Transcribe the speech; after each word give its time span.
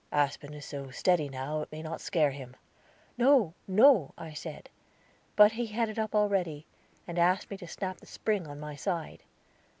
Aspen 0.11 0.55
is 0.55 0.65
so 0.65 0.89
steady 0.89 1.29
now, 1.29 1.61
it 1.61 1.71
may 1.71 1.83
not 1.83 2.01
scare 2.01 2.31
him." 2.31 2.55
"No, 3.19 3.53
no," 3.67 4.15
I 4.17 4.33
said; 4.33 4.67
but 5.35 5.51
he 5.51 5.67
had 5.67 5.89
it 5.89 5.99
up 5.99 6.15
already, 6.15 6.65
and 7.07 7.19
asked 7.19 7.51
me 7.51 7.57
to 7.57 7.67
snap 7.67 7.97
the 7.99 8.07
spring 8.07 8.47
on 8.47 8.59
my 8.59 8.75
side. 8.75 9.21